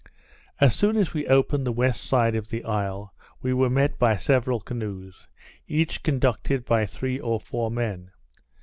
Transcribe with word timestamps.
As 0.59 0.75
soon 0.75 0.97
as 0.97 1.13
we 1.13 1.27
opened 1.27 1.63
the 1.67 1.71
west 1.71 2.01
side 2.03 2.33
of 2.33 2.47
the 2.47 2.63
isle, 2.65 3.13
we 3.43 3.53
were 3.53 3.69
met 3.69 3.99
by 3.99 4.17
several 4.17 4.59
canoes, 4.59 5.27
each 5.67 6.01
conducted 6.01 6.65
by 6.65 6.87
three 6.87 7.19
or 7.19 7.39
four 7.39 7.69
men. 7.69 8.09